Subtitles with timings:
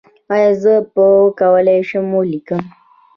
[0.33, 2.63] ایا زه به وکولی شم ولیکم؟